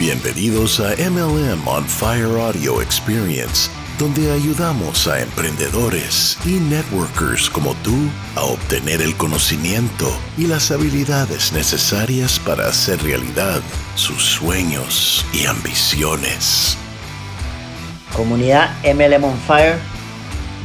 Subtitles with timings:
[0.00, 8.08] Bienvenidos a MLM on Fire Audio Experience, donde ayudamos a emprendedores y networkers como tú
[8.34, 13.60] a obtener el conocimiento y las habilidades necesarias para hacer realidad
[13.94, 16.78] sus sueños y ambiciones.
[18.16, 19.76] Comunidad MLM on Fire,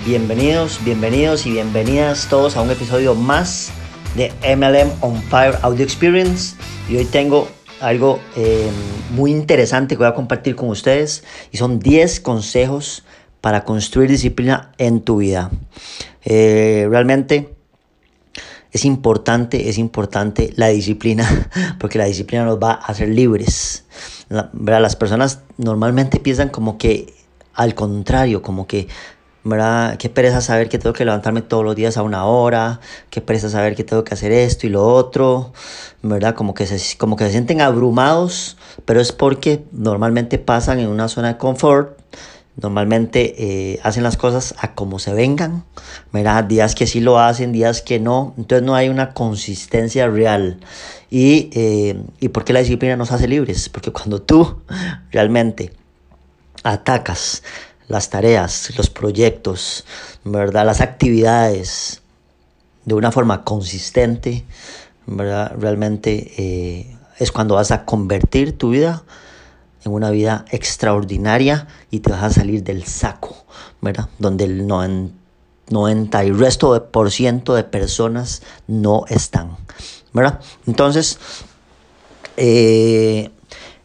[0.06, 3.70] bienvenidos, bienvenidos y bienvenidas todos a un episodio más
[4.16, 6.56] de MLM on Fire Audio Experience.
[6.88, 7.50] Y hoy tengo
[7.82, 8.72] algo eh,
[9.12, 13.04] muy interesante que voy a compartir con ustedes y son 10 consejos
[13.42, 15.52] para construir disciplina en tu vida.
[16.24, 17.56] Eh, realmente
[18.72, 23.86] es importante, es importante la disciplina porque la disciplina nos va a hacer libres.
[24.30, 27.14] Las personas normalmente piensan como que
[27.54, 28.88] al contrario, como que
[29.46, 29.98] ¿verdad?
[29.98, 32.80] Qué pereza saber que tengo que levantarme todos los días a una hora,
[33.12, 35.54] qué pereza saber que tengo que hacer esto y lo otro,
[36.02, 36.34] ¿verdad?
[36.34, 41.08] Como que se, como que se sienten abrumados, pero es porque normalmente pasan en una
[41.08, 41.96] zona de confort,
[42.60, 45.64] normalmente eh, hacen las cosas a como se vengan,
[46.12, 46.44] ¿verdad?
[46.46, 50.60] Días que sí lo hacen, días que no, entonces no hay una consistencia real.
[51.12, 53.70] Y, eh, ¿Y por qué la disciplina nos hace libres?
[53.70, 54.62] Porque cuando tú
[55.12, 55.72] realmente
[56.64, 57.44] atacas
[57.88, 59.86] las tareas, los proyectos,
[60.24, 60.66] ¿verdad?
[60.66, 62.02] Las actividades
[62.86, 64.46] de una forma consistente,
[65.06, 65.54] ¿verdad?
[65.60, 69.04] Realmente eh, es cuando vas a convertir tu vida
[69.84, 73.46] en una vida extraordinaria y te vas a salir del saco,
[73.82, 74.10] ¿verdad?
[74.18, 79.58] Donde el 90 y resto de por ciento de personas no están,
[80.12, 80.40] ¿verdad?
[80.66, 81.20] Entonces,
[82.38, 83.32] eh,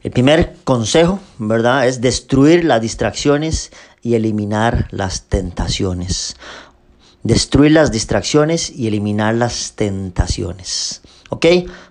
[0.02, 1.86] el primer consejo, ¿verdad?
[1.86, 3.70] Es destruir las distracciones
[4.02, 6.36] y eliminar las tentaciones.
[7.22, 11.02] Destruir las distracciones y eliminar las tentaciones.
[11.28, 11.46] ¿Ok?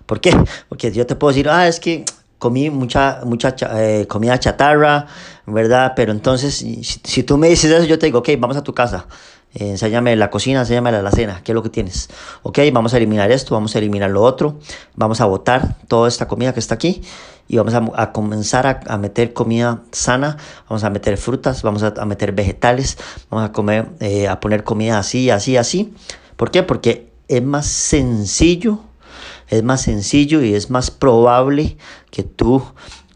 [0.06, 0.36] ¿Por qué?
[0.68, 2.04] Porque yo te puedo decir, ah, es que
[2.38, 5.06] comí mucha, mucha eh, comida chatarra,
[5.46, 5.92] ¿verdad?
[5.94, 8.74] Pero entonces, si, si, tú me dices eso, yo te digo, ok, vamos a tu
[8.74, 9.06] casa.
[9.54, 12.08] Eh, enséñame la cocina, enséñame la cena, ¿qué es lo que tienes?
[12.42, 14.58] Ok, vamos a eliminar esto, vamos a eliminar lo otro,
[14.94, 17.02] vamos a botar toda esta comida que está aquí
[17.48, 20.36] y vamos a, comenzar a, meter comida sana,
[20.68, 22.96] vamos a meter frutas, vamos a, meter vegetales,
[23.28, 25.92] vamos a comer, eh, a poner comida así, así, así.
[26.36, 26.62] ¿Por qué?
[26.62, 28.78] Porque es más sencillo,
[29.48, 31.76] es más sencillo y es más probable
[32.12, 32.62] que tú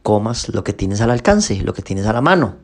[0.02, 2.56] comas lo que tienes al alcance, lo que tienes a la mano.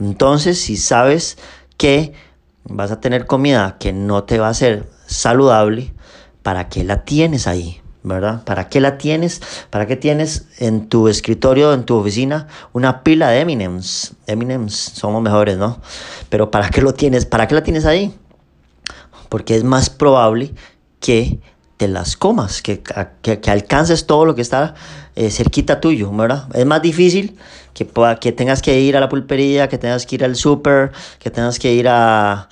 [0.00, 1.38] Entonces, si sabes
[1.76, 2.14] que
[2.64, 5.92] vas a tener comida que no te va a ser saludable,
[6.42, 7.80] ¿para qué la tienes ahí?
[8.04, 8.42] ¿Verdad?
[8.42, 9.40] ¿Para qué la tienes?
[9.70, 14.16] ¿Para qué tienes en tu escritorio, en tu oficina, una pila de Eminems?
[14.26, 15.80] Eminems son los mejores, ¿no?
[16.28, 17.26] Pero ¿para qué lo tienes?
[17.26, 18.12] ¿Para qué la tienes ahí?
[19.28, 20.52] Porque es más probable
[20.98, 21.38] que
[21.88, 22.82] las comas, que,
[23.22, 24.74] que, alcances todo lo que está
[25.16, 26.48] eh, cerquita tuyo, ¿verdad?
[26.54, 27.36] Es más difícil
[27.74, 27.88] que,
[28.20, 31.58] que tengas que ir a la pulpería, que tengas que ir al súper, que tengas
[31.58, 32.48] que ir a,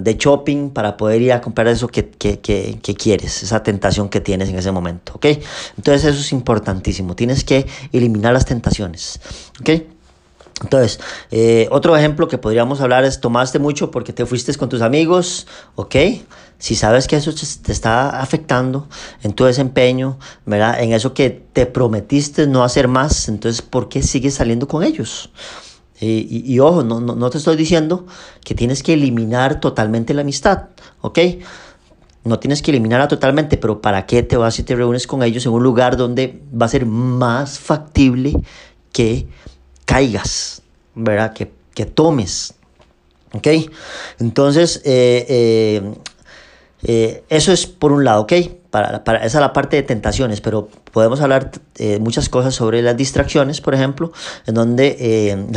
[0.00, 4.08] de shopping para poder ir a comprar eso que, que, que, que, quieres, esa tentación
[4.08, 5.26] que tienes en ese momento, ¿ok?
[5.76, 9.20] Entonces eso es importantísimo, tienes que eliminar las tentaciones,
[9.60, 9.70] ¿ok?
[10.62, 14.82] Entonces, eh, otro ejemplo que podríamos hablar es tomaste mucho porque te fuiste con tus
[14.82, 15.96] amigos, ¿ok?
[16.60, 17.32] Si sabes que eso
[17.62, 18.86] te está afectando
[19.22, 20.82] en tu desempeño, ¿verdad?
[20.82, 25.30] En eso que te prometiste no hacer más, entonces, ¿por qué sigues saliendo con ellos?
[26.02, 28.06] Y, ojo, no, no, no, te estoy diciendo
[28.44, 30.68] que tienes que eliminar totalmente la amistad,
[31.00, 31.18] ¿ok?
[32.24, 35.44] No tienes que eliminarla totalmente, pero ¿para qué te vas y te reúnes con ellos
[35.46, 38.34] en un lugar donde va a ser más factible
[38.92, 39.28] que
[39.86, 40.62] caigas,
[40.94, 41.32] ¿verdad?
[41.32, 42.54] Que, que tomes,
[43.32, 43.48] ¿ok?
[44.18, 45.94] Entonces, eh, eh,
[46.82, 48.32] eh, eso es por un lado, ¿ok?
[48.70, 52.82] Para, para, esa es la parte de tentaciones, pero podemos hablar eh, muchas cosas sobre
[52.82, 54.12] las distracciones, por ejemplo,
[54.46, 55.46] en donde eh,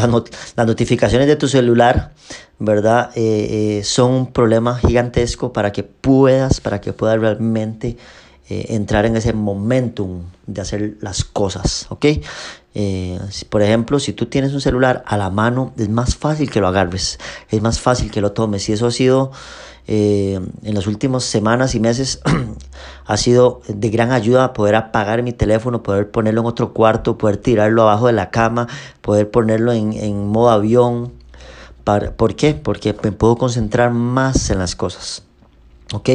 [0.55, 2.11] las, notificaciones de tu celular,
[2.59, 3.11] ¿verdad?
[3.83, 7.97] son un problema gigantesco para que puedas, para que puedas realmente
[8.47, 12.05] entrar en ese momentum de hacer las cosas, ¿ok?
[13.49, 16.67] por ejemplo, si tú tienes un celular a la mano, es más fácil que lo
[16.67, 17.19] agarres,
[17.49, 18.69] es más fácil que lo tomes.
[18.69, 19.31] Y eso ha sido
[19.87, 22.21] eh, en las últimas semanas y meses
[23.05, 27.37] ha sido de gran ayuda poder apagar mi teléfono, poder ponerlo en otro cuarto, poder
[27.37, 28.67] tirarlo abajo de la cama,
[29.01, 31.11] poder ponerlo en, en modo avión.
[31.83, 32.53] ¿Por qué?
[32.53, 35.23] Porque me puedo concentrar más en las cosas.
[35.91, 36.09] ¿Ok?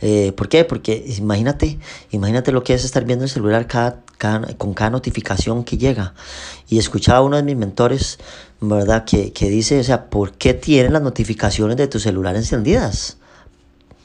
[0.00, 0.64] Eh, ¿Por qué?
[0.64, 1.78] Porque imagínate,
[2.10, 4.02] imagínate lo que es estar viendo el celular cada,
[4.56, 6.14] con cada notificación que llega.
[6.68, 8.18] Y escuchaba a uno de mis mentores
[8.60, 9.04] ¿verdad?
[9.04, 13.18] Que, que dice, o sea, ¿por qué tienen las notificaciones de tu celular encendidas?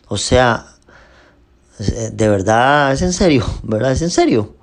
[0.08, 0.68] O sea,
[1.78, 3.92] de verdad, es en serio, ¿verdad?
[3.92, 4.56] Es en serio.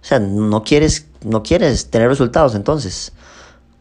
[0.00, 3.12] O sea, no quieres no quieres tener resultados entonces.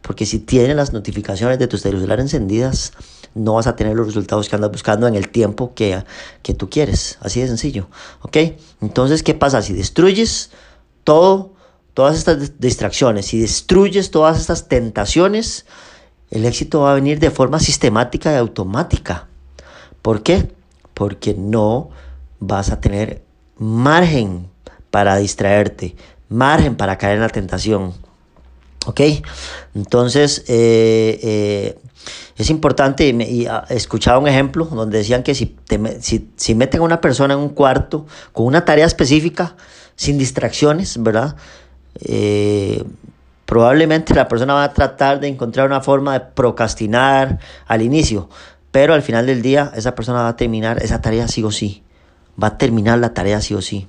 [0.01, 2.93] Porque si tienes las notificaciones de tu celular encendidas,
[3.33, 6.03] no vas a tener los resultados que andas buscando en el tiempo que,
[6.43, 7.17] que tú quieres.
[7.19, 7.87] Así de sencillo.
[8.21, 8.37] ¿Ok?
[8.81, 9.61] Entonces, ¿qué pasa?
[9.61, 10.51] Si destruyes
[11.03, 11.53] todo,
[11.97, 15.65] todas estas distracciones, si destruyes todas estas tentaciones,
[16.29, 19.27] el éxito va a venir de forma sistemática y automática.
[20.03, 20.47] ¿Por qué?
[20.93, 21.89] Porque no
[22.39, 23.23] vas a tener
[23.57, 24.47] margen
[24.91, 25.95] para distraerte,
[26.29, 27.95] margen para caer en la tentación.
[28.85, 29.01] ¿Ok?
[29.73, 31.79] Entonces, eh, eh,
[32.35, 35.57] es importante, y, ah, escuchaba un ejemplo donde decían que si,
[36.35, 39.55] si, meten a una persona en un cuarto con una tarea específica,
[39.95, 41.35] sin distracciones, ¿verdad?
[42.01, 42.83] Eh,
[43.45, 48.29] probablemente la persona va a tratar de encontrar una forma de procrastinar al inicio,
[48.71, 51.83] pero al final del día esa persona va a terminar esa tarea sí o sí,
[52.41, 53.87] va a terminar la tarea sí o sí.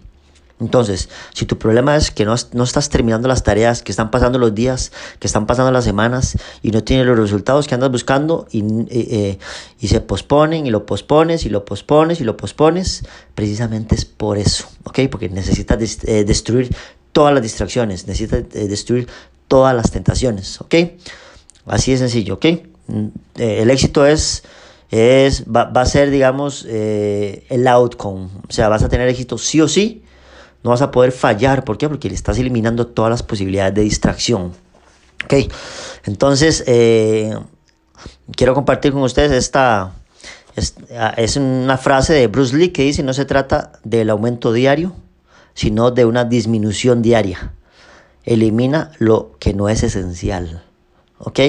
[0.61, 4.39] Entonces, si tu problema es que no, no, estás terminando las tareas, que están pasando
[4.39, 4.91] los días,
[5.21, 9.39] que están pasando las semanas y no tienes los resultados que andas buscando y, eh,
[9.79, 13.05] y se posponen y lo pospones y lo pospones y lo pospones,
[13.37, 15.01] precisamente es por eso, ¿ok?
[15.11, 16.75] Porque necesitas eh, destruir
[17.13, 19.09] todas las distracciones, necesitas eh, destruir
[19.49, 20.75] todas las tentaciones, ¿ok?
[21.67, 22.47] Así de sencillo, ¿ok?
[22.87, 23.07] Mm,
[23.37, 24.45] el éxito es
[24.91, 28.31] es, va, va, a ser, digamos, el outcome.
[28.49, 30.03] O sea, vas a tener éxito sí o sí
[30.63, 31.65] no vas a poder fallar.
[31.65, 31.89] ¿Por qué?
[31.89, 34.53] Porque le estás eliminando todas las posibilidades de distracción.
[35.25, 35.35] Ok,
[36.05, 37.37] entonces eh,
[38.37, 39.93] quiero compartir con ustedes esta.
[40.57, 44.95] Es, una frase de Bruce Lee que dice: No se trata del aumento diario,
[45.59, 47.53] sino de una disminución diaria.
[48.23, 50.63] Elimina lo que no es esencial.
[51.19, 51.41] ¿ok?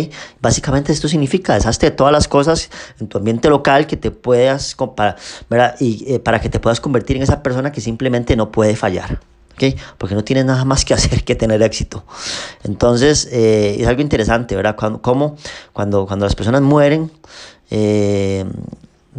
[0.41, 4.75] Básicamente esto significa deshazte de todas las cosas en tu ambiente local que te puedas,
[4.95, 5.15] para,
[5.47, 5.75] ¿verdad?
[5.79, 9.19] Y eh, para que te puedas convertir en esa persona que simplemente no puede fallar.
[9.53, 9.79] ¿ok?
[9.99, 12.03] Porque no tienes nada más que hacer que tener éxito.
[12.63, 14.75] Entonces, eh, es algo interesante, ¿verdad?
[14.75, 15.35] Cuando, como
[15.71, 17.11] cuando, cuando las personas mueren,
[17.69, 18.43] eh,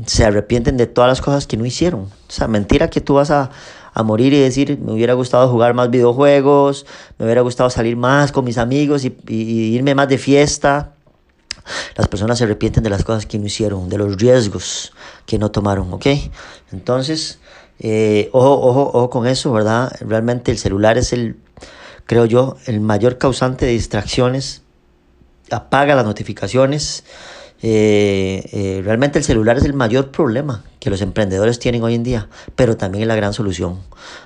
[0.04, 2.00] se arrepienten de todas las cosas que no hicieron.
[2.00, 3.50] O sea, mentira que tú vas a,
[3.92, 6.86] a morir y decir, me hubiera gustado jugar más videojuegos,
[7.18, 10.94] me hubiera gustado salir más con mis amigos y, irme más de fiesta.
[11.96, 14.92] Las personas se arrepienten de las cosas que no hicieron, de los riesgos
[15.26, 16.06] que no tomaron, ¿ok?
[16.72, 17.38] Entonces,
[17.78, 19.92] eh, ojo, ojo, ojo con eso, ¿verdad?
[20.00, 21.36] Realmente el celular es el,
[22.06, 24.62] creo yo, el mayor causante de distracciones.
[25.50, 27.04] Apaga las notificaciones.
[27.62, 32.02] Eh, eh, realmente el celular es el mayor problema que los emprendedores tienen hoy en
[32.02, 33.80] día, pero también es la gran solución.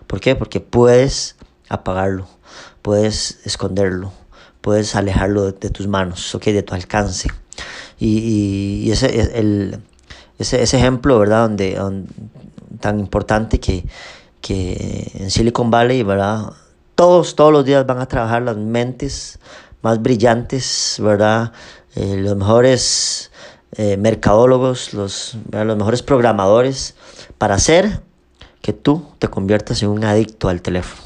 [0.06, 0.36] ¿Por qué?
[0.36, 1.36] Porque puedes
[1.69, 2.28] apagarlo,
[2.82, 4.12] puedes esconderlo,
[4.60, 6.44] puedes alejarlo de, tus manos, ¿ok?
[6.44, 7.28] de tu alcance.
[7.98, 9.81] Y, ese, el,
[10.38, 11.48] ese, ese, ejemplo, ¿verdad?
[11.48, 11.81] Donde,
[12.81, 13.84] tan importante que,
[14.40, 16.52] que en Silicon Valley, ¿verdad?
[16.94, 19.38] Todos, todos los días van a trabajar las mentes
[19.82, 21.52] más brillantes, ¿verdad?
[21.96, 23.31] Eh, los mejores
[23.76, 26.94] eh, mercadólogos, los, los mejores programadores,
[27.38, 28.02] para hacer
[28.62, 31.02] que tú te conviertas en un adicto al teléfono,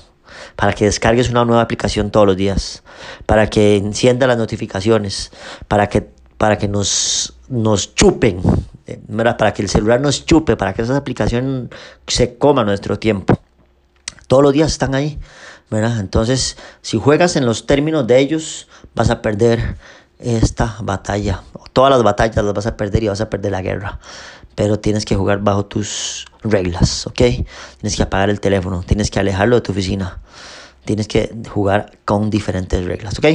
[0.54, 2.82] para que descargues una nueva aplicación todos los días,
[3.26, 5.32] para que encienda las notificaciones,
[5.66, 8.40] para que, para que nos, nos chupen,
[8.86, 9.00] eh,
[9.36, 11.68] para que el celular nos chupe, para que esas aplicaciones
[12.06, 13.38] se coman nuestro tiempo.
[14.26, 15.18] Todos los días están ahí,
[15.70, 15.98] ¿verdad?
[16.00, 19.76] Entonces, si juegas en los términos de ellos, vas a perder
[20.18, 21.42] esta batalla.
[21.72, 23.98] Todas las batallas las vas a perder y vas a perder la guerra.
[24.54, 27.16] Pero tienes que jugar bajo tus reglas, ¿ok?
[27.16, 30.20] Tienes que apagar el teléfono, tienes que alejarlo de tu oficina.
[30.84, 33.26] Tienes que jugar con diferentes reglas, ¿ok?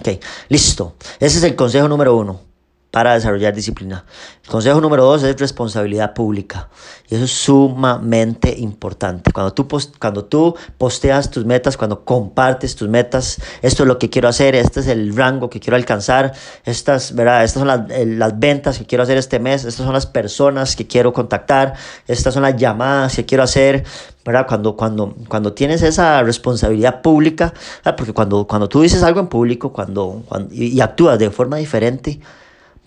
[0.00, 0.96] Ok, listo.
[1.20, 2.53] Ese es el consejo número uno
[2.94, 4.04] para desarrollar disciplina.
[4.44, 6.68] El consejo número dos es responsabilidad pública.
[7.08, 9.32] Y eso es sumamente importante.
[9.32, 9.66] Cuando tú,
[9.98, 14.54] cuando tú posteas tus metas, cuando compartes tus metas, esto es lo que quiero hacer,
[14.54, 16.34] este es el rango que quiero alcanzar,
[16.64, 17.42] estas, ¿verdad?
[17.42, 20.86] estas son las, las ventas que quiero hacer este mes, estas son las personas que
[20.86, 21.74] quiero contactar,
[22.06, 23.82] estas son las llamadas que quiero hacer,
[24.24, 24.46] ¿verdad?
[24.46, 27.54] Cuando, cuando, cuando tienes esa responsabilidad pública,
[27.96, 32.20] porque cuando, cuando tú dices algo en público cuando, cuando y actúas de forma diferente,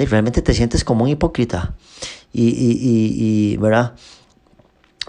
[0.06, 1.76] realmente te sientes como un hipócrita.
[2.34, 3.96] Y, y, y, ¿verdad?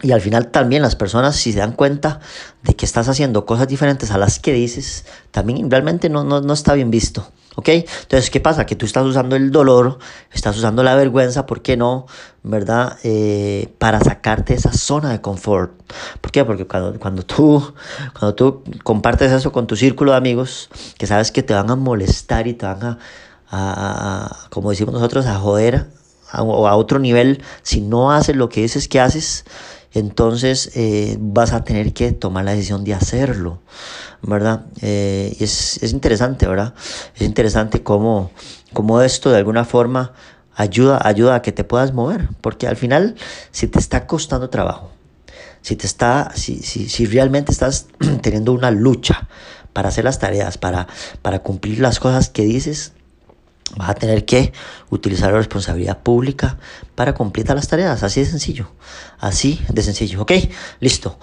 [0.02, 2.20] Y al final también las personas, si se dan cuenta
[2.62, 6.52] de que estás haciendo cosas diferentes a las que dices, también realmente no, no, no
[6.52, 7.30] está bien visto.
[7.56, 7.70] ¿Ok?
[7.70, 8.66] Entonces, ¿qué pasa?
[8.66, 9.98] Que tú estás usando el dolor,
[10.32, 12.06] estás usando la vergüenza, ¿por qué no?
[12.44, 12.98] ¿Verdad?
[13.02, 15.72] Eh, para sacarte esa zona de confort.
[16.20, 16.44] ¿Por qué?
[16.44, 17.74] Porque cuando, cuando, tú,
[18.16, 21.74] cuando tú compartes eso con tu círculo de amigos, que sabes que te van a
[21.74, 22.98] molestar y te van a,
[23.50, 25.86] a, como decimos nosotros, a joder
[26.30, 29.44] a, a otro nivel si no haces lo que dices que haces
[29.94, 33.60] entonces eh, vas a tener que tomar la decisión de hacerlo,
[34.22, 34.66] ¿verdad?
[34.82, 36.74] Eh, es, es, interesante, ¿verdad?
[37.14, 38.30] Es interesante cómo,
[38.72, 40.12] cómo esto de alguna forma
[40.54, 43.16] ayuda, ayuda a que te puedas mover, porque al final,
[43.50, 44.90] si te está costando trabajo,
[45.62, 47.86] si, te está, si, si, si realmente estás
[48.22, 49.26] teniendo una lucha
[49.72, 50.86] para hacer las tareas, para,
[51.22, 52.92] para cumplir las cosas que dices,
[53.76, 54.52] vas a tener que
[54.90, 56.58] utilizar la responsabilidad pública
[56.94, 58.02] para completar las tareas.
[58.02, 58.70] Así de sencillo.
[59.18, 60.22] Así de sencillo.
[60.22, 60.32] ¿Ok?
[60.80, 61.18] Listo.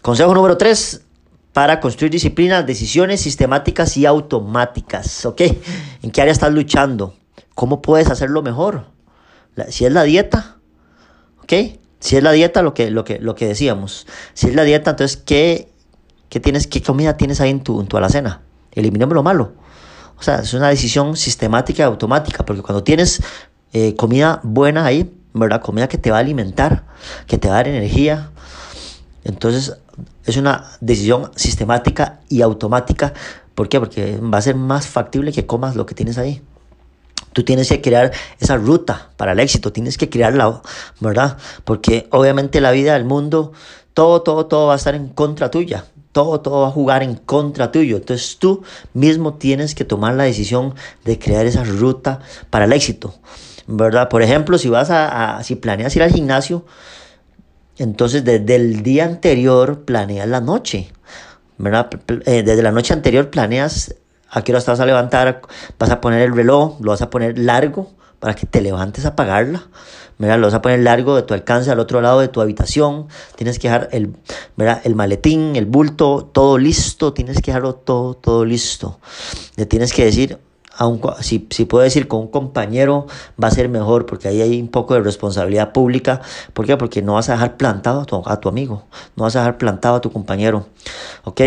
[0.00, 1.02] Consejo número 3.
[1.52, 5.26] Para construir disciplinas, decisiones sistemáticas y automáticas.
[5.26, 5.42] ¿Ok?
[6.02, 7.14] ¿En qué área estás luchando?
[7.54, 8.86] ¿Cómo puedes hacerlo mejor?
[9.68, 10.56] Si es la dieta.
[11.42, 11.52] ¿Ok?
[12.00, 14.06] Si es la dieta, lo que, lo que, lo que decíamos.
[14.34, 15.68] Si es la dieta, entonces, ¿qué,
[16.30, 18.42] qué, tienes, qué comida tienes ahí en tu, en tu alacena?
[18.72, 19.52] Eliminemos lo malo.
[20.18, 23.22] O sea, es una decisión sistemática y automática, porque cuando tienes
[23.72, 25.60] eh, comida buena ahí, ¿verdad?
[25.62, 26.84] Comida que te va a alimentar,
[27.26, 28.30] que te va a dar energía,
[29.24, 29.76] entonces
[30.24, 33.12] es una decisión sistemática y automática.
[33.54, 33.80] ¿Por qué?
[33.80, 36.42] Porque va a ser más factible que comas lo que tienes ahí.
[37.32, 40.60] Tú tienes que crear esa ruta para el éxito, tienes que crearla,
[41.00, 41.38] ¿verdad?
[41.64, 43.52] Porque obviamente la vida del mundo,
[43.94, 47.16] todo, todo, todo va a estar en contra tuya todo, todo va a jugar en
[47.16, 47.96] contra tuyo.
[47.96, 48.62] Entonces tú
[48.94, 53.14] mismo tienes que tomar la decisión de crear esa ruta para el éxito,
[53.66, 54.08] ¿verdad?
[54.08, 56.64] Por ejemplo, si vas a, si planeas ir al gimnasio,
[57.78, 60.92] entonces desde el día anterior planeas la noche,
[61.58, 61.88] ¿verdad?
[62.26, 63.94] Eh, desde la noche anterior planeas
[64.28, 65.42] a qué hora te vas a levantar,
[65.78, 67.90] vas a poner el reloj, lo vas a poner largo
[68.22, 69.64] para que te levantes a pagarla.
[70.18, 73.08] Mira, lo vas a poner largo de tu alcance al otro lado de tu habitación.
[73.34, 74.14] Tienes que dejar el,
[74.84, 77.12] el maletín, el bulto, todo listo.
[77.14, 79.00] Tienes que dejarlo todo, todo listo.
[79.56, 80.38] Le tienes que decir,
[81.20, 83.08] si, si puedo decir con un compañero
[83.42, 86.20] va a ser mejor porque ahí hay un poco de responsabilidad pública.
[86.52, 86.76] ¿Por qué?
[86.76, 88.84] Porque no vas a dejar plantado a tu, a tu amigo,
[89.16, 90.66] no vas a dejar plantado a tu compañero.
[91.24, 91.40] ¿Ok?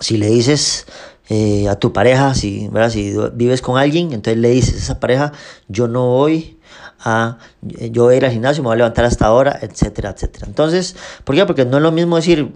[0.00, 0.86] Si le dices
[1.28, 2.90] eh, a tu pareja, si, ¿verdad?
[2.90, 5.32] si vives con alguien, entonces le dices a esa pareja,
[5.68, 6.58] yo no voy
[7.00, 10.46] a yo voy a ir al gimnasio, me voy a levantar hasta ahora, etcétera, etcétera.
[10.46, 11.44] Entonces, ¿por qué?
[11.46, 12.52] Porque no es lo mismo decir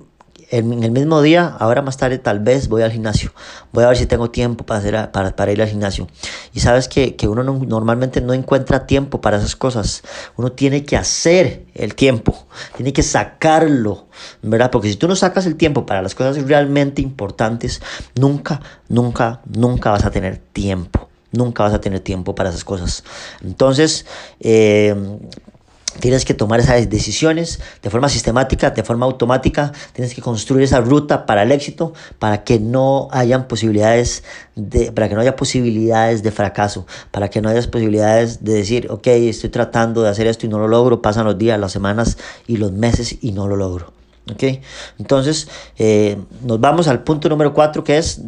[0.51, 3.33] en, el mismo día, ahora más tarde tal vez voy al gimnasio,
[3.73, 6.09] voy a ver si tengo tiempo para, hacer, para, para ir al gimnasio.
[6.55, 10.03] Y sabes que, que uno normalmente no encuentra tiempo para esas cosas,
[10.37, 14.07] uno tiene que hacer el tiempo, tiene que sacarlo,
[14.43, 14.71] ¿verdad?
[14.71, 17.83] Porque si tú no sacas el tiempo para las cosas realmente importantes,
[18.15, 21.09] nunca, nunca, nunca vas a tener tiempo.
[21.31, 23.05] Nunca vas a tener tiempo para esas cosas.
[23.43, 24.07] Entonces,
[24.41, 24.97] eh,
[26.01, 29.73] Tienes que tomar esas decisiones de forma sistemática, de forma automática.
[29.93, 34.23] Tienes que construir esa ruta para el éxito, para que no hayan posibilidades
[34.55, 38.87] de, para que no haya posibilidades de fracaso, para que no haya posibilidades de decir,
[38.91, 41.03] ok, estoy tratando de hacer esto y no lo logro.
[41.03, 42.17] Pasan los días, las semanas
[42.47, 43.93] y los meses y no lo logro.
[44.31, 44.45] Ok,
[44.99, 48.21] entonces eh, nos vamos al punto número cuatro que es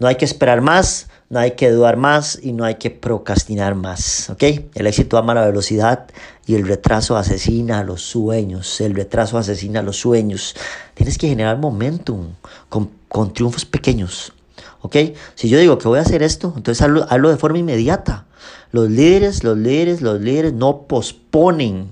[0.00, 3.76] no hay que esperar más, no hay que dudar más y no hay que procrastinar
[3.76, 4.28] más.
[4.30, 4.42] ¿Ok?
[4.74, 6.06] El éxito ama la velocidad
[6.44, 8.80] y el retraso asesina los sueños.
[8.80, 10.56] El retraso asesina los sueños.
[10.94, 12.32] Tienes que generar momentum
[12.68, 14.32] con, con triunfos pequeños.
[14.80, 14.96] ¿Ok?
[15.36, 18.26] Si yo digo que voy a hacer esto, entonces hazlo de forma inmediata.
[18.72, 21.90] Los líderes, los líderes, los líderes no posponen.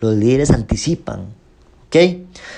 [0.00, 1.26] Los líderes anticipan.
[1.86, 1.96] ¿Ok?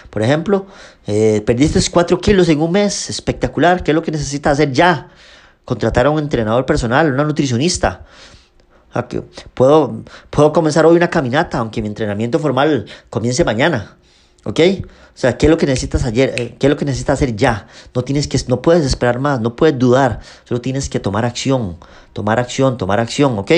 [0.09, 0.67] Por ejemplo,
[1.07, 3.11] eh, perdiste 4 kilos en un mes.
[3.11, 3.83] Espectacular.
[3.83, 5.11] ¿Qué es lo que necesitas hacer ya?
[5.65, 8.05] Contratar a un entrenador personal, una nutricionista.
[9.55, 13.97] Puedo, puedo comenzar hoy una caminata, aunque mi entrenamiento formal comience mañana.
[14.45, 14.61] ¿Ok?
[15.15, 16.35] O sea, ¿qué es lo que necesitas ayer?
[16.37, 17.67] Eh, ¿Qué es lo que necesitas hacer ya?
[17.95, 21.79] No, tienes que, no puedes esperar más, no puedes dudar, solo tienes que tomar acción,
[22.13, 23.53] tomar acción, tomar acción, ¿ok?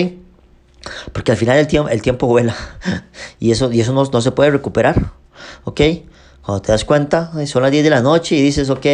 [1.12, 2.54] Porque al final el tiempo, el tiempo vuela
[3.40, 5.12] y eso, y eso no, no se puede recuperar,
[5.64, 5.80] ¿ok?
[6.46, 8.86] Cuando te das cuenta, son las 10 de la noche y dices, ok,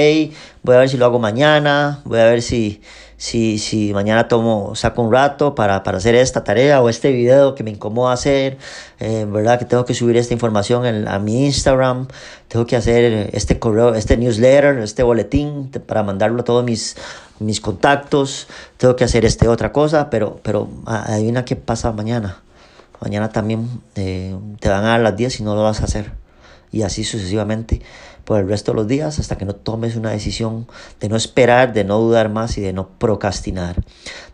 [0.63, 2.81] voy a ver si lo hago mañana, voy a ver si,
[3.19, 7.55] si, si mañana tomo, saco un rato para, para hacer esta tarea o este video
[7.55, 8.57] que me incomoda hacer,
[9.01, 9.59] eh, ¿verdad?
[9.59, 12.09] Que tengo que subir esta información en, a mi Instagram,
[12.49, 16.97] tengo que hacer este correo, este newsletter, este boletín para mandarlo a todos mis,
[17.39, 18.47] mis contactos,
[18.79, 22.41] tengo que hacer este otra cosa, pero, pero adivina qué pasa mañana.
[22.99, 26.22] Mañana también eh, te van a dar las 10 y no lo vas a hacer
[26.73, 27.83] y así sucesivamente
[28.25, 30.67] por el resto de los días hasta que no tomes una decisión
[31.01, 33.77] de no esperar, de no dudar más y de no procrastinar.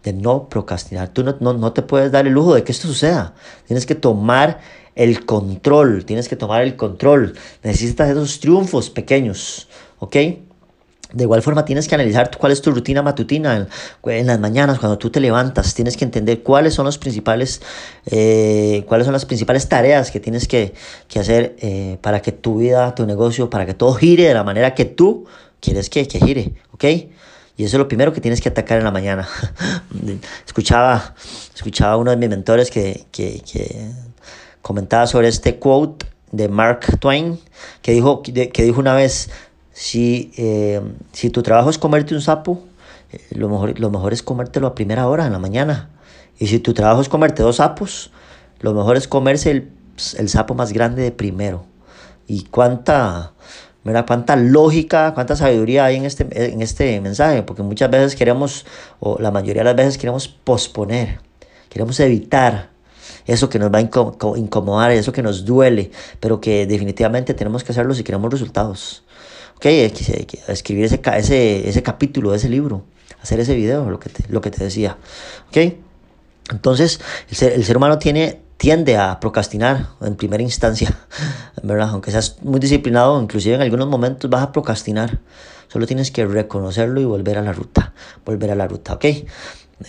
[0.02, 1.08] De no procrastinar.
[1.08, 3.34] Tú no, no, te puedes dar el lujo de que esto suceda.
[3.66, 4.60] Tienes que tomar
[4.94, 6.04] el control.
[6.04, 7.34] Tienes que tomar el control.
[7.62, 9.68] Necesitas esos triunfos pequeños.
[9.98, 10.16] ¿Ok?
[11.12, 13.66] De igual forma tienes que analizar cuál es tu rutina matutina
[14.04, 15.74] en, las mañanas, cuando tú te levantas.
[15.74, 17.62] Tienes que entender cuáles son los principales,
[18.06, 20.74] eh, cuáles son las principales tareas que tienes que,
[21.18, 24.74] hacer eh, para que tu vida, tu negocio, para que todo gire de la manera
[24.74, 25.24] que tú
[25.60, 26.84] quieres que, que gire, ¿ok?
[27.56, 29.26] Y eso es lo primero que tienes que atacar en la mañana.
[30.46, 31.14] escuchaba,
[31.54, 33.90] escuchaba uno de mis mentores que, que, que
[34.62, 37.40] comentaba sobre este quote de Mark Twain,
[37.82, 39.30] que dijo, que dijo una vez,
[39.78, 40.82] si, eh,
[41.12, 42.64] si tu trabajo es comerte un sapo,
[43.12, 45.88] eh, lo, mejor, lo mejor es comértelo a primera hora, en la mañana.
[46.36, 48.10] Y si tu trabajo es comerte dos sapos,
[48.58, 49.70] lo mejor es comerse el,
[50.16, 51.64] el sapo más grande de primero.
[52.26, 53.34] Y cuánta,
[53.84, 58.66] mira, cuánta lógica, cuánta sabiduría hay en este, en este mensaje, porque muchas veces queremos,
[58.98, 61.20] o la mayoría de las veces queremos posponer,
[61.68, 62.70] queremos evitar
[63.26, 67.70] eso que nos va a incomodar, eso que nos duele, pero que definitivamente tenemos que
[67.70, 69.04] hacerlo si queremos resultados.
[69.58, 72.84] Ok, escribir ese, ese, ese capítulo de ese libro,
[73.20, 74.98] hacer ese video, lo que te, lo que te decía.
[75.48, 75.74] Ok,
[76.52, 80.96] entonces el ser, humano tiene, tiende a procrastinar en primera instancia,
[81.64, 81.88] ¿verdad?
[81.90, 85.18] Aunque seas muy disciplinado, inclusive en algunos momentos vas a procrastinar.
[85.66, 87.92] Solo tienes que reconocerlo y volver a la ruta,
[88.24, 89.04] volver a la ruta, ¿ok?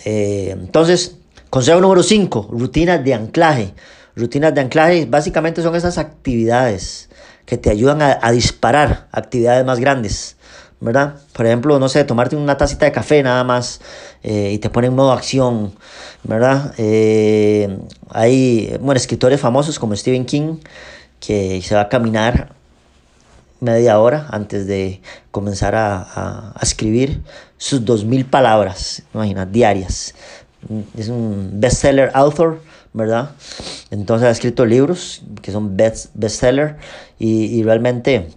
[0.04, 1.14] Eh, entonces,
[1.48, 3.72] consejo número 5, rutinas de anclaje.
[4.16, 7.09] Rutinas de anclaje básicamente son esas actividades
[7.50, 10.36] que te ayudan a, disparar actividades más grandes,
[10.78, 11.16] ¿verdad?
[11.32, 13.80] Por ejemplo, no sé, tomarte una tacita de café nada más
[14.22, 15.74] eh, y te pone en modo acción,
[16.22, 16.72] ¿verdad?
[16.78, 17.76] Eh,
[18.08, 20.58] hay, bueno, escritores famosos como Stephen King
[21.18, 22.52] que se va a caminar
[23.58, 25.02] media hora antes de
[25.32, 27.20] comenzar a, escribir
[27.58, 30.14] sus dos mil palabras, imagina, diarias.
[30.96, 33.30] Es un bestseller author ¿verdad?
[33.90, 36.76] Entonces ha escrito libros que son best, bestseller
[37.18, 38.28] y, y realmente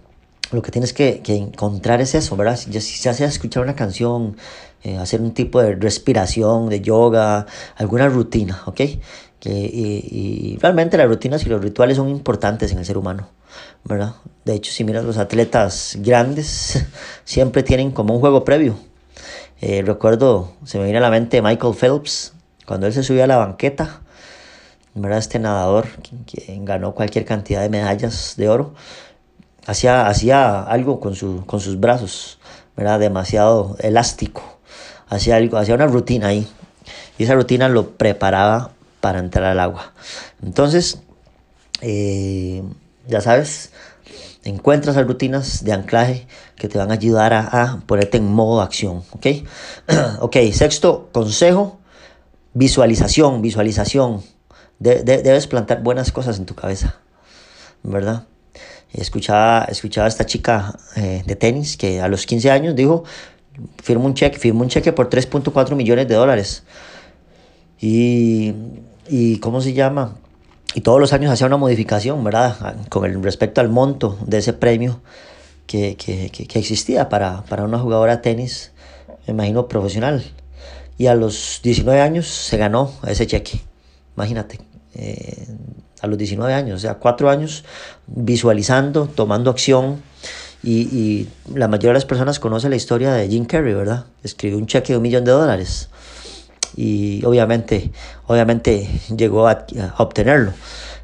[0.52, 2.56] lo que tienes que, que, encontrar es eso, ¿verdad?
[2.56, 4.36] Si, si escuchar una canción,
[4.82, 7.46] eh, hacer un tipo de respiración, de yoga,
[7.76, 8.80] alguna rutina, ¿ok?
[9.40, 13.28] Que, y, y, realmente las rutinas y los rituales son importantes en el ser humano,
[13.84, 14.14] ¿verdad?
[14.44, 16.86] De hecho, si miras los atletas grandes,
[17.24, 18.76] siempre tienen como un juego previo.
[19.60, 22.34] Eh, recuerdo, se me viene a la mente Michael Phelps,
[22.66, 24.02] cuando él se subía a la banqueta,
[24.94, 25.18] ¿verdad?
[25.18, 25.86] Este nadador
[26.26, 28.74] que, ganó cualquier cantidad de medallas de oro,
[29.66, 32.38] hacía, hacía algo con, su, con sus brazos,
[32.76, 33.00] ¿verdad?
[33.00, 34.42] Demasiado elástico,
[35.08, 36.46] hacía algo, hacía una rutina ahí,
[37.18, 39.92] y esa rutina lo preparaba para entrar al agua.
[40.42, 41.00] Entonces,
[41.80, 42.62] eh,
[43.08, 43.72] ya sabes,
[44.44, 46.26] encuentras las rutinas de anclaje
[46.56, 49.26] que te van a ayudar a, a ponerte en modo acción, ¿ok?
[50.20, 51.80] ok, sexto consejo,
[52.52, 54.22] visualización, visualización
[54.84, 56.96] debes plantar buenas cosas en tu cabeza,
[57.82, 58.26] ¿verdad?
[58.92, 63.04] Escuchaba, escuchaba a esta chica eh, de tenis que a los 15 años dijo,
[63.82, 66.62] firmó un cheque, firmó un cheque por 3.4 millones de dólares.
[67.80, 68.54] Y,
[69.08, 70.16] y, ¿cómo se llama?
[70.74, 72.76] Y todos los años hacía una modificación, ¿verdad?
[72.88, 75.00] Con el respecto al monto de ese premio
[75.66, 78.72] que, que, que, que existía para, para una jugadora de tenis,
[79.26, 80.24] me imagino, profesional.
[80.98, 83.60] Y a los 19 años se ganó ese cheque.
[84.16, 84.60] Imagínate,
[84.94, 85.46] eh,
[86.00, 87.64] a los 19 años, o sea, cuatro años
[88.06, 90.02] visualizando, tomando acción.
[90.62, 94.06] Y, la mayoría de las personas conoce la historia de Jim Carrey, ¿verdad?
[94.22, 95.90] Escribió un cheque de un millón de dólares
[96.76, 97.92] y obviamente,
[98.26, 99.66] obviamente llegó a,
[99.98, 100.52] obtenerlo.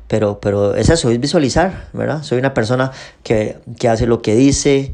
[0.09, 2.23] Pero, pero es eso, es visualizar, ¿verdad?
[2.23, 2.91] Soy una persona
[3.23, 4.93] que, que hace lo que dice,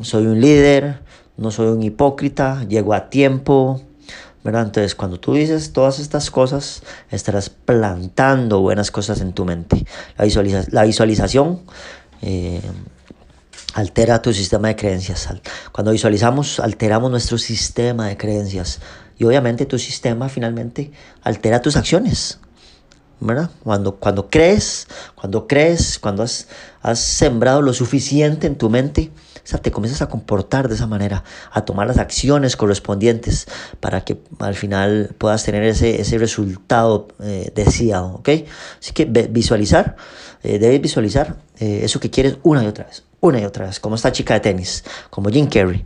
[0.00, 1.00] soy un líder,
[1.36, 3.82] no soy un hipócrita, llego a tiempo,
[4.44, 9.86] entonces, cuando tú dices todas estas cosas, estarás plantando buenas cosas en tu mente.
[10.18, 10.26] La,
[10.70, 11.62] la visualización
[12.20, 12.60] eh,
[13.72, 15.28] altera tu sistema de creencias.
[15.72, 18.80] Cuando visualizamos, alteramos nuestro sistema de creencias.
[19.16, 22.38] Y obviamente tu sistema finalmente altera tus acciones.
[23.20, 23.50] ¿verdad?
[23.62, 26.48] Cuando, cuando crees, cuando crees, cuando has,
[26.82, 29.10] has sembrado lo suficiente en tu mente,
[29.44, 33.46] o sea, te comienzas a comportar de esa manera, a tomar las acciones correspondientes
[33.78, 38.28] para que al final puedas tener ese, ese resultado eh, deseado, ¿ok?
[38.80, 39.96] Así que visualizar,
[40.42, 43.80] eh, debes visualizar eh, eso que quieres una y otra vez una y otra vez,
[43.80, 45.82] como esta chica de tenis, como Jim Carrey,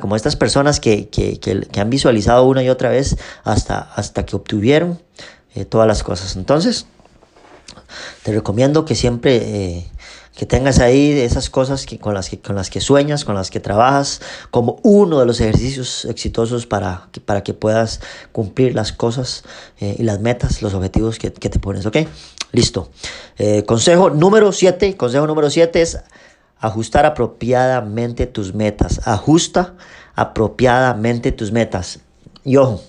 [0.00, 4.26] como estas personas que, que, que, que, han visualizado una y otra vez hasta, hasta
[4.26, 5.00] que obtuvieron
[5.68, 6.34] todas las cosas.
[6.34, 6.86] Entonces,
[8.24, 9.86] te recomiendo que siempre
[10.36, 13.50] que tengas ahí esas cosas que, con, las que, con las que sueñas, con las
[13.50, 18.00] que trabajas, como uno de los ejercicios exitosos para, para que puedas
[18.32, 19.44] cumplir las cosas
[19.80, 21.98] eh, y las metas, los objetivos que, que te pones, ¿ok?
[22.52, 22.90] Listo.
[23.66, 25.98] consejo número 7, consejo número 7 es
[26.60, 29.06] ajustar apropiadamente tus metas.
[29.06, 29.74] Ajusta
[30.14, 32.00] apropiadamente tus metas.
[32.44, 32.82] Y ojo,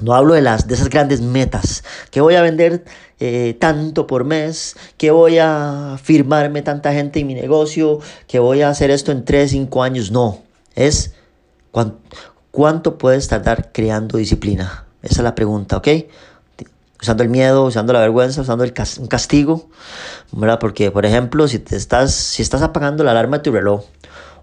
[0.00, 2.84] no hablo de, las, de esas grandes metas, que voy a vender
[3.20, 8.62] eh, tanto por mes, que voy a firmarme tanta gente en mi negocio, que voy
[8.62, 10.10] a hacer esto en 3, 5 años.
[10.10, 10.42] No,
[10.74, 11.14] es
[12.50, 14.86] cuánto, puedes tardar creando disciplina.
[15.02, 15.88] Esa es la pregunta, ¿ok?
[17.00, 19.68] Usando el miedo, usando la vergüenza, usando el un castigo,
[20.32, 20.58] ¿verdad?
[20.58, 23.84] Porque, por ejemplo, si, te estás, si estás apagando la alarma de tu reloj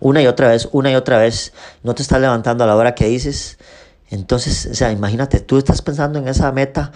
[0.01, 2.95] una y otra vez, una y otra vez, no te estás levantando a la hora
[2.95, 3.57] que dices,
[4.11, 6.91] entonces, o sea, imagínate, tú estás pensando en esa meta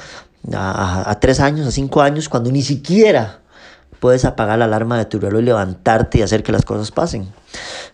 [0.53, 3.39] a, tres años, a cinco años, cuando ni siquiera
[4.01, 7.27] puedes apagar la alarma de tu reloj y levantarte y hacer que las cosas pasen.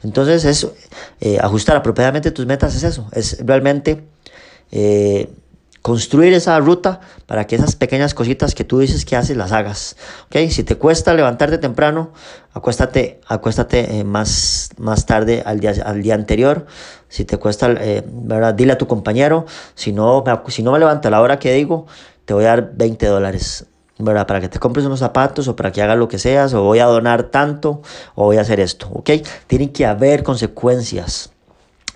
[0.04, 0.74] Entonces, eso,
[1.20, 4.04] eh, ajustar apropiadamente tus metas es eso, es realmente
[4.72, 5.30] eh,
[5.82, 9.96] construir esa ruta para que esas pequeñas cositas que tú dices que haces las hagas.
[10.28, 10.52] ¿okay?
[10.52, 12.12] Si te cuesta levantarte temprano,
[12.54, 16.68] acuéstate, acuéstate eh, más, más tarde al día, al día anterior.
[17.10, 18.54] Si te cuesta, eh, ¿verdad?
[18.54, 21.88] dile a tu compañero, si no, si no me levanto a la hora que digo,
[22.26, 23.66] te voy a dar 20 dólares.
[24.04, 24.26] ¿verdad?
[24.26, 26.80] Para que te compres unos zapatos o para que hagas lo que seas, o voy
[26.80, 27.82] a donar tanto,
[28.16, 29.12] o voy a hacer esto, ¿ok?
[29.46, 31.31] Tienen que haber consecuencias.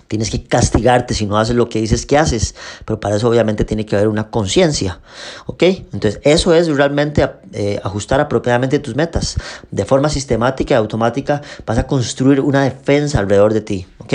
[0.08, 3.64] Tienes que castigarte si no haces lo que dices que haces, pero para eso obviamente
[3.64, 5.00] tiene que haber una conciencia,
[5.46, 5.62] ¿ok?
[5.92, 9.36] Entonces eso es realmente eh, ajustar apropiadamente tus metas.
[9.70, 14.14] De forma sistemática y automática vas a construir una defensa alrededor de ti, ¿ok?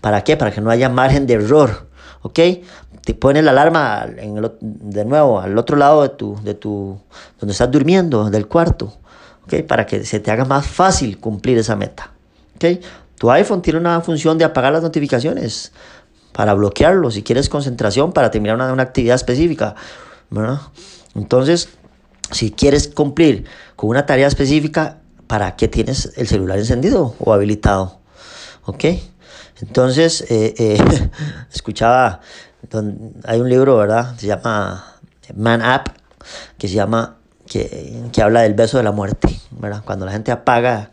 [0.00, 0.36] ¿Para qué?
[0.36, 1.88] Para que no haya margen de error,
[2.22, 2.38] ¿ok?
[3.04, 7.00] Te pones la alarma en de nuevo al otro lado de tu, de tu,
[7.40, 8.92] donde estás durmiendo, del cuarto,
[9.44, 9.64] ¿ok?
[9.66, 12.12] Para que se te haga más fácil cumplir esa meta,
[12.54, 12.80] ¿ok?
[13.22, 15.70] Tu iPhone tiene una función de apagar las notificaciones
[16.32, 19.76] para bloquearlo si quieres concentración para terminar una, actividad específica.
[21.14, 21.68] Entonces,
[22.32, 23.44] si quieres cumplir
[23.76, 28.00] con una tarea específica, ¿para qué tienes el celular encendido o habilitado?
[28.64, 28.86] ¿Ok?
[29.60, 31.10] Entonces, eh, eh,
[31.52, 32.22] escuchaba,
[33.22, 34.16] hay un libro, ¿verdad?
[34.16, 34.96] Se llama
[35.36, 35.92] Man Up,
[36.58, 39.82] que se llama, que, que habla del beso de la muerte, ¿verdad?
[39.84, 40.90] Cuando la gente apaga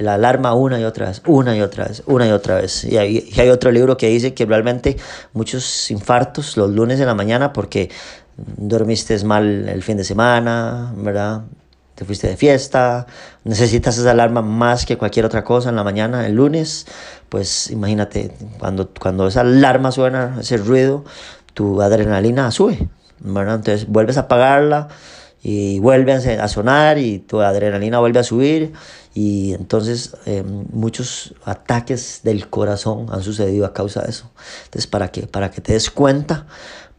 [0.00, 2.84] la alarma una y otra vez, una y otra vez, una y otra vez.
[2.84, 4.96] Y hay, hay otro libro que dice que realmente
[5.32, 7.90] muchos infartos los lunes de la mañana porque
[8.36, 11.42] dormiste mal el fin de semana, ¿verdad?
[11.94, 13.06] Te fuiste de fiesta,
[13.44, 16.86] necesitas esa alarma más que cualquier otra cosa en la mañana, el lunes,
[17.28, 21.04] pues imagínate, cuando, cuando esa alarma suena, ese ruido,
[21.52, 23.56] tu adrenalina sube, ¿verdad?
[23.56, 24.88] Entonces vuelves a apagarla
[25.42, 28.72] y vuelve a sonar y tu adrenalina vuelve a subir
[29.14, 34.30] y entonces eh, muchos ataques del corazón han sucedido a causa de eso.
[34.64, 35.26] Entonces, ¿para qué?
[35.26, 36.46] Para que te des cuenta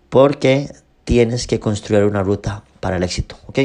[0.09, 0.73] porque
[1.05, 3.59] tienes que construir una ruta para el éxito, ¿ok?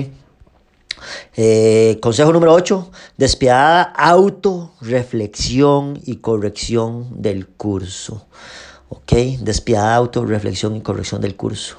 [1.37, 8.27] Eh, consejo número 8, despiadada autorreflexión y corrección del curso.
[8.89, 9.13] ¿Ok?
[9.41, 11.79] Despiadada autorreflexión y corrección del curso.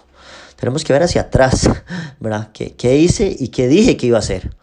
[0.57, 1.69] Tenemos que ver hacia atrás,
[2.19, 2.49] ¿verdad?
[2.53, 4.55] ¿Qué, ¿Qué, hice y qué dije que iba a hacer?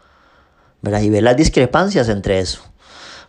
[1.01, 2.61] Y ver las discrepancias entre eso.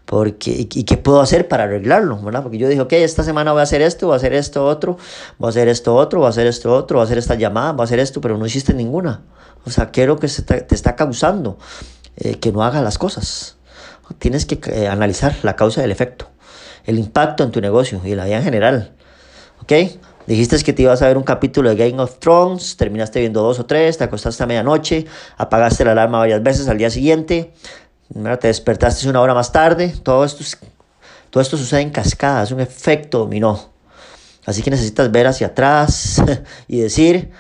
[0.05, 2.42] Porque, y, qué puedo hacer para arreglarlo, ¿verdad?
[2.42, 4.99] Porque yo dije, ok, esta semana voy a hacer esto, voy a hacer esto otro,
[5.38, 7.73] voy a hacer esto otro, voy a hacer esto otro, voy a hacer esta llamada,
[7.73, 9.23] voy a hacer esto, pero no hiciste ninguna.
[9.64, 11.59] O sea, ¿qué es lo que te, está causando
[12.16, 13.57] eh, que no hagas las cosas?
[14.21, 16.29] Tienes que eh, analizar la causa del efecto,
[16.85, 18.92] el impacto en tu negocio y la vida en general.
[19.61, 19.73] ¿Ok?
[20.27, 23.61] Dijiste que te ibas a ver un capítulo de Game of Thrones, terminaste viendo dos
[23.61, 27.53] o tres, te acostaste a medianoche, apagaste la alarma varias veces al día siguiente,
[28.41, 30.43] te despertaste una hora más tarde, todo esto,
[31.31, 33.71] todo esto sucede en cascada, es un efecto dominó.
[34.47, 36.21] Así que necesitas ver hacia atrás
[36.67, 37.31] y decir,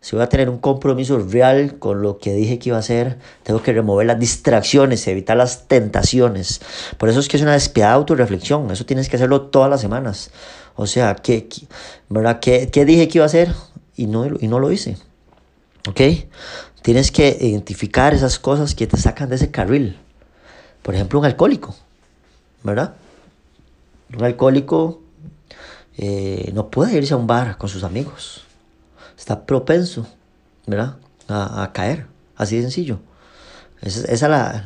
[0.00, 3.18] si voy a tener un compromiso real con lo que dije que iba a hacer,
[3.42, 6.60] tengo que remover las distracciones, evitar las tentaciones.
[6.96, 10.30] Por eso es que es una despiadada autorreflexión, eso tienes que hacerlo todas las semanas.
[10.80, 11.48] O sea, ¿qué,
[12.08, 12.38] verdad?
[12.38, 13.52] ¿Qué, qué dije que iba a hacer?
[13.96, 14.96] Y no, y no lo hice.
[15.88, 16.00] ¿Ok?
[16.82, 19.98] Tienes que identificar esas cosas que te sacan de ese carril.
[20.82, 21.74] Por ejemplo, un alcohólico,
[22.62, 22.94] ¿verdad?
[24.16, 25.02] Un alcohólico
[25.96, 28.44] eh, no puede irse a un bar con sus amigos.
[29.18, 30.06] Está propenso,
[30.64, 30.94] ¿verdad?
[31.26, 32.06] A, caer.
[32.36, 33.00] Así de sencillo.
[33.82, 34.62] Esa, es la,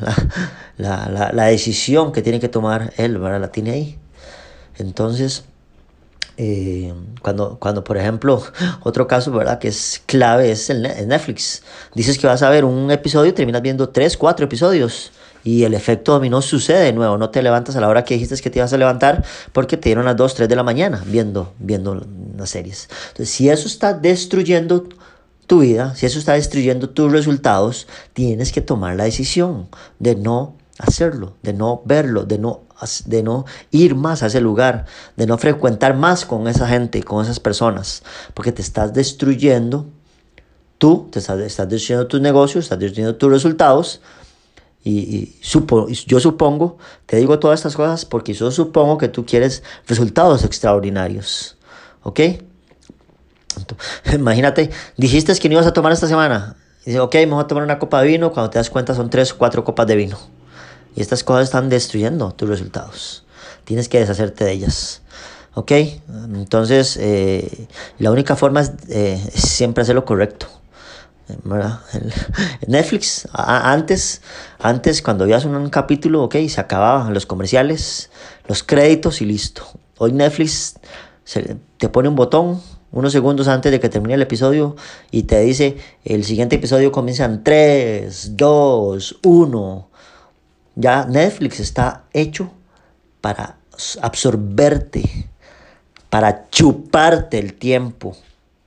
[0.76, 3.40] la, la, la, decisión que tiene que tomar él, ¿verdad?
[3.40, 3.98] La tiene ahí.
[4.76, 5.44] Entonces,
[6.36, 8.42] eh, cuando, cuando, por ejemplo,
[8.82, 9.58] otro caso, ¿verdad?
[9.58, 11.62] Que es clave es el Netflix.
[11.94, 15.12] Dices que vas a ver un episodio y terminas viendo tres, cuatro episodios.
[15.44, 17.18] Y el efecto dominó sucede de nuevo.
[17.18, 19.88] No te levantas a la hora que dijiste que te ibas a levantar porque te
[19.88, 22.88] dieron las 2, 3 de la mañana viendo, viendo las series.
[23.08, 24.88] Entonces, si eso está destruyendo
[25.46, 29.68] tu vida, si eso está destruyendo tus resultados, tienes que tomar la decisión
[29.98, 32.62] de no hacerlo, de no verlo, de no,
[33.06, 37.24] de no ir más a ese lugar, de no frecuentar más con esa gente, con
[37.24, 38.02] esas personas,
[38.34, 39.86] porque te estás destruyendo
[40.78, 44.00] tú, te estás, estás destruyendo tus negocios, estás destruyendo tus resultados.
[44.84, 49.62] Y, supo, yo supongo, te digo todas estas cosas porque yo supongo que tú quieres
[49.86, 51.56] resultados extraordinarios.
[52.02, 52.20] ¿Ok?
[54.12, 56.56] imagínate, dijiste que no ibas a tomar esta semana.
[56.84, 58.32] Dice, ok, vamos a tomar una copa de vino.
[58.32, 60.18] Cuando te das cuenta son tres o cuatro copas de vino.
[60.94, 63.24] Y estas cosas están destruyendo tus resultados.
[63.64, 65.02] Tienes que deshacerte de ellas.
[65.54, 65.72] ¿Ok?
[66.34, 70.46] Entonces, eh, la única forma es, eh, siempre hacer lo correcto.
[71.44, 71.80] ¿verdad?
[72.66, 74.22] Netflix, antes,
[74.58, 78.10] antes cuando veías un, capítulo, ok, se acababan los comerciales,
[78.48, 79.64] los créditos y listo.
[79.98, 80.74] Hoy Netflix
[81.78, 82.60] te pone un botón
[82.92, 84.76] unos segundos antes de que termine el episodio
[85.10, 89.88] y te dice el siguiente episodio comienza en 3, 2, 1.
[90.74, 92.50] Ya Netflix está hecho
[93.20, 93.58] para
[94.00, 95.28] absorberte,
[96.10, 98.16] para chuparte el tiempo.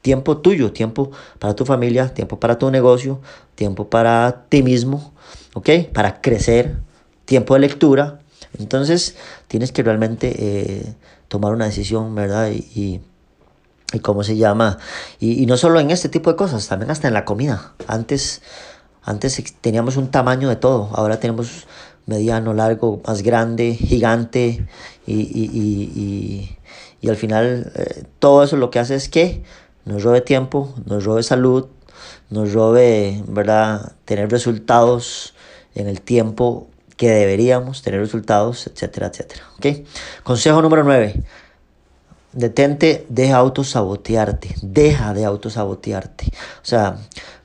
[0.02, 3.22] Tiempo tuyo, tiempo para tu familia, tiempo para tu negocio,
[3.56, 5.14] tiempo para ti mismo,
[5.56, 5.70] ¿ok?
[5.94, 6.78] Para crecer,
[7.26, 8.20] tiempo de lectura.
[8.60, 9.16] Entonces
[9.48, 10.94] tienes que realmente eh,
[11.28, 12.52] tomar una decisión, ¿verdad?
[12.52, 13.02] y
[13.96, 14.78] y cómo se llama.
[15.20, 17.74] Y, no solo en este tipo de cosas, también hasta en la comida.
[17.88, 18.42] Antes,
[19.04, 21.68] antes teníamos un tamaño de todo, ahora tenemos
[22.06, 24.66] mediano, largo, más grande, gigante
[25.08, 26.58] y, y,
[27.02, 29.44] y al final eh, todo eso lo que hace es que
[29.86, 31.68] nos robe tiempo, nos robe salud,
[32.30, 35.34] nos robe, ¿verdad?, tener resultados
[35.76, 39.44] en el tiempo que deberíamos tener resultados, etcétera, etcétera.
[39.58, 39.86] ¿Ok?
[40.24, 41.24] Consejo número 9
[42.36, 46.26] detente, deja de autosabotearte, deja de autosabotearte.
[46.28, 46.98] O sea,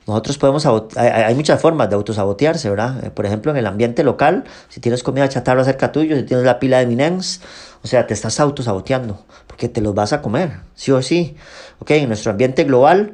[0.07, 0.65] nosotros podemos,
[0.97, 3.05] hay, muchas formas de autosabotearse, ¿verdad?
[3.05, 6.45] Eh, por ejemplo, en el ambiente local, si tienes comida chatarra cerca tuyo, si tienes
[6.45, 7.41] la pila de Minens,
[7.83, 11.35] o sea, te estás autosaboteando, porque te los vas a comer, sí o sí.
[11.79, 13.13] Ok, en nuestro ambiente global,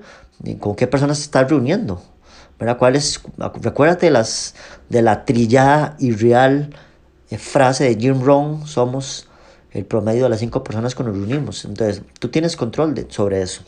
[0.59, 2.01] ¿con qué personas estás reuniendo?
[2.57, 2.77] ¿Verdad?
[2.77, 3.21] ¿Cuál es?
[3.61, 4.55] Recuérdate las,
[4.89, 6.69] de la trillada y real
[7.29, 9.27] eh, frase de Jim Rohn, somos
[9.71, 11.65] el promedio de las cinco personas que nos reunimos.
[11.65, 13.63] Entonces, tú tienes control sobre eso.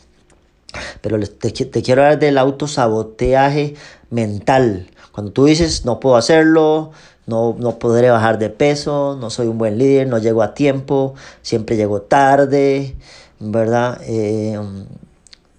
[1.00, 3.74] Pero te, te quiero hablar del autosaboteaje
[4.10, 4.90] mental.
[5.12, 6.92] Cuando tú dices, no puedo hacerlo,
[7.26, 11.14] no, no podré bajar de peso, no soy un buen líder, no llego a tiempo,
[11.42, 12.96] siempre llego tarde,
[13.38, 14.00] ¿verdad?
[14.02, 14.58] Eh,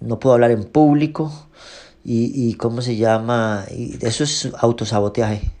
[0.00, 1.32] no puedo hablar en público.
[2.04, 5.52] Y, y cómo se llama, y eso es autosaboteaje.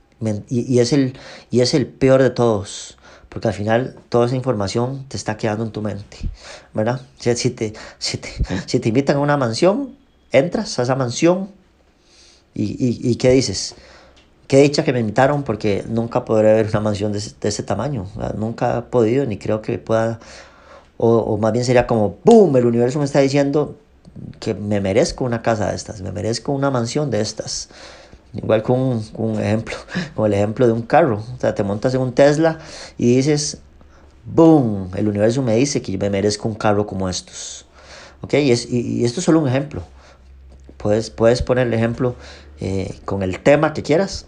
[0.48, 1.16] Y, y, es el,
[1.52, 2.96] y es el peor de todos
[3.32, 6.18] porque al final toda esa información te está quedando en tu mente,
[6.74, 7.00] ¿verdad?
[7.18, 8.28] Si, si, te, si, te,
[8.66, 9.96] si te invitan a una mansión,
[10.32, 11.48] entras a esa mansión
[12.54, 13.74] y, y, y ¿qué dices?
[14.48, 17.62] Qué dicha que me invitaron porque nunca podré ver una mansión de ese, de ese
[17.62, 20.20] tamaño, nunca he podido ni creo que pueda,
[20.98, 23.78] o, o más bien sería como, ¡boom!, el universo me está diciendo
[24.40, 27.70] que me merezco una casa de estas, me merezco una mansión de estas.
[28.34, 29.76] Igual con un, ejemplo,
[30.14, 31.22] con el ejemplo de un carro.
[31.34, 32.58] O sea, te montas en un Tesla
[32.96, 33.58] y dices,
[34.24, 34.90] ¡boom!
[34.96, 37.66] El universo me dice que yo me merezco un carro como estos.
[38.22, 38.34] ¿Ok?
[38.34, 39.82] Y, es, y, esto es solo un ejemplo.
[40.78, 42.16] Puedes, puedes poner el ejemplo
[42.60, 44.26] eh, con el tema que quieras,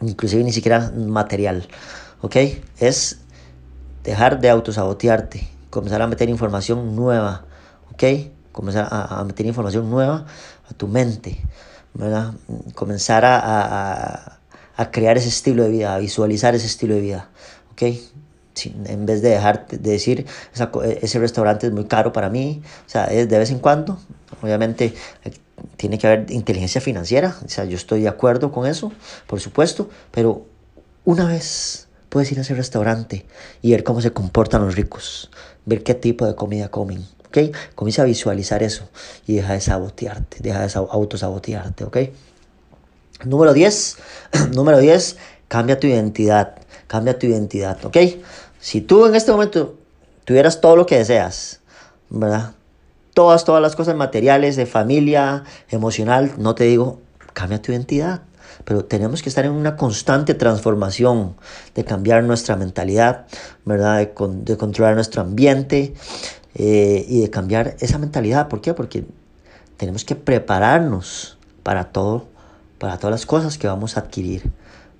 [0.00, 1.68] inclusive ni siquiera material.
[2.22, 2.36] ¿Ok?
[2.78, 3.20] Es
[4.02, 7.44] dejar de autosabotearte, comenzar a meter información nueva.
[7.92, 8.02] ¿Ok?
[8.50, 10.26] Comenzar a, a meter información nueva
[10.68, 11.40] a tu mente.
[11.94, 12.34] ¿Verdad?
[12.74, 14.38] Comenzar a, a,
[14.76, 17.30] a, crear ese estilo de vida, a visualizar ese estilo de vida,
[17.72, 17.82] ¿ok?
[18.66, 20.26] en vez de dejar de decir,
[21.00, 23.98] ese restaurante es muy caro para mí, o sea, es de vez en cuando,
[24.42, 25.30] obviamente eh,
[25.76, 28.92] tiene que haber inteligencia financiera, o sea, yo estoy de acuerdo con eso,
[29.26, 30.46] por supuesto, pero
[31.04, 33.26] una vez puedes ir a ese restaurante
[33.62, 35.30] y ver cómo se comportan los ricos,
[35.66, 37.54] ver qué tipo de comida comen, ¿ok?
[37.74, 38.88] Comienza a visualizar eso
[39.26, 41.96] y deja de sabotearte, deja de autosabotearte, ¿ok?
[43.24, 43.96] Número 10,
[44.52, 45.16] número 10,
[45.48, 47.96] cambia tu identidad, cambia tu identidad, ¿ok?
[48.60, 49.78] Si tú en este momento
[50.24, 51.60] tuvieras todo lo que deseas,
[52.10, 52.52] ¿verdad?
[53.14, 57.00] Todas, todas las cosas materiales, de familia, emocional, no te digo,
[57.32, 58.22] cambia tu identidad.
[58.64, 61.36] Pero tenemos que estar en una constante transformación,
[61.74, 63.26] de cambiar nuestra mentalidad,
[63.64, 63.98] ¿verdad?
[63.98, 64.12] De,
[64.44, 65.94] de controlar nuestro ambiente,
[66.54, 68.48] eh, y de cambiar esa mentalidad.
[68.48, 68.74] ¿Por qué?
[68.74, 69.04] Porque
[69.76, 72.26] tenemos que prepararnos para todo,
[72.78, 74.50] para todas las cosas que vamos a adquirir.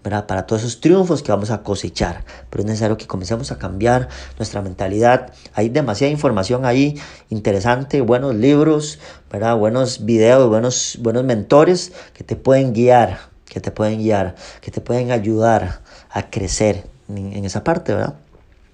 [0.05, 0.27] ¿verdad?
[0.27, 2.25] para todos esos triunfos que vamos a cosechar.
[2.49, 4.09] Pero es necesario que comencemos a cambiar
[4.39, 5.33] nuestra mentalidad.
[5.55, 9.57] Hay demasiada información ahí interesante, buenos libros, ¿verdad?
[9.57, 14.81] buenos videos, buenos, buenos mentores que te pueden guiar que te pueden guiar, que te
[14.81, 15.81] pueden ayudar
[16.11, 18.15] a crecer en, esa parte, ¿verdad?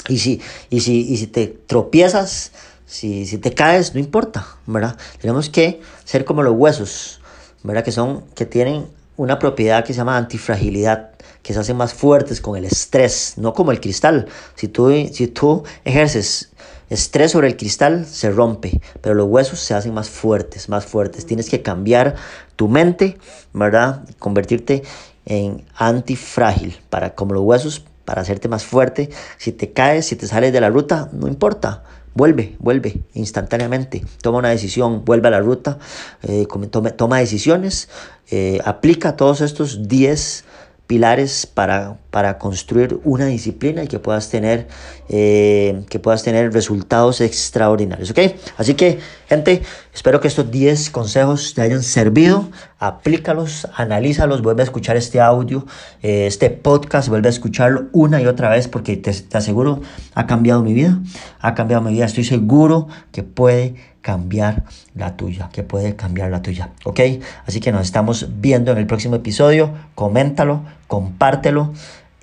[0.09, 0.41] Y si,
[0.71, 2.53] y si, y si te tropiezas,
[2.87, 4.97] si, si te caes, no importa, ¿verdad?
[5.21, 7.21] Tenemos que ser como los huesos,
[7.63, 7.85] ¿verdad?
[7.85, 8.87] Que son, que tienen
[9.17, 11.13] una propiedad que se llama antifragilidad,
[11.43, 14.27] que se hacen más fuertes con el estrés, no como el cristal.
[14.57, 16.51] Si tú, si tú ejerces
[16.91, 21.27] estrés sobre el cristal, se rompe, pero los huesos se hacen más fuertes, más fuertes.
[21.27, 22.17] Tienes que cambiar
[22.57, 23.19] tu mente,
[23.53, 24.05] ¿verdad?
[24.19, 24.83] Convertirte
[25.27, 29.11] en antifrágil, para, como los huesos, para hacerte más fuerte.
[29.39, 31.83] Si te caes, si te sales de la ruta, no importa.
[32.15, 34.05] Vuelve, vuelve instantáneamente.
[34.23, 35.79] Toma una decisión, vuelve a la ruta,
[36.23, 37.89] eh, toma, toma, decisiones,
[38.31, 40.45] eh, aplica todos estos 10
[40.87, 44.69] pilares para, para construir una disciplina y que puedas tener
[45.09, 48.21] eh, que puedas tener resultados extraordinarios ¿ok?
[48.57, 52.49] así que gente espero que estos 10 consejos te hayan servido
[52.79, 55.67] aplícalos analízalos vuelve a escuchar este audio
[56.05, 59.81] eh, este podcast vuelve a escucharlo una y otra vez porque te, te aseguro
[60.15, 61.01] ha cambiado mi vida
[61.41, 63.75] ha cambiado mi vida estoy seguro que puede
[64.05, 67.01] cambiar la tuya, que puede cambiar la tuya, ¿ok?
[67.47, 71.73] Así que nos estamos viendo en el próximo episodio, coméntalo, compártelo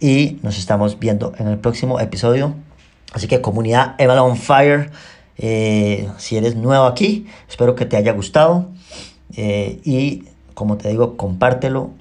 [0.02, 2.56] y nos estamos viendo en el próximo episodio.
[3.14, 4.92] Así que comunidad MLM on Fire,
[5.38, 8.68] eh, si eres nuevo aquí, espero que te haya gustado
[9.38, 11.92] eh, y como te digo, compártelo,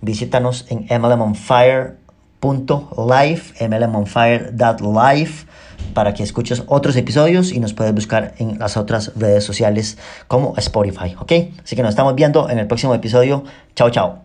[0.00, 5.46] visítanos en mlmonfire.life, mlmonfire.life
[5.94, 10.54] para que escuches otros episodios y nos puedes buscar en las otras redes sociales como
[10.56, 11.32] Spotify, ¿ok?
[11.62, 13.44] Así que nos estamos viendo en el próximo episodio.
[13.74, 14.22] Chao, chao.